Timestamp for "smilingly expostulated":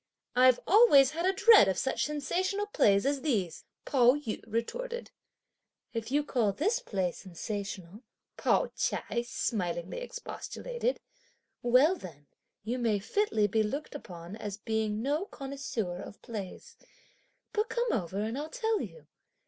9.23-10.99